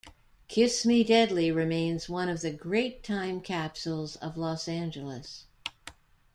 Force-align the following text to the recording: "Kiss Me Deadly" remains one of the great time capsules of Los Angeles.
"Kiss 0.47 0.83
Me 0.83 1.03
Deadly" 1.03 1.51
remains 1.51 2.09
one 2.09 2.27
of 2.27 2.41
the 2.41 2.49
great 2.49 3.03
time 3.03 3.39
capsules 3.39 4.15
of 4.15 4.35
Los 4.35 4.67
Angeles. 4.67 5.45